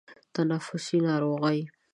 [0.35, 1.59] تنفسي ناروغۍ